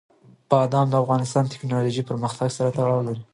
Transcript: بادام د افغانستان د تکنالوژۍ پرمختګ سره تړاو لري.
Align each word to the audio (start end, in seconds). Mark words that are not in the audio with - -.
بادام 0.51 0.87
د 0.89 0.95
افغانستان 1.03 1.43
د 1.45 1.51
تکنالوژۍ 1.53 2.03
پرمختګ 2.09 2.49
سره 2.57 2.73
تړاو 2.77 3.05
لري. 3.07 3.21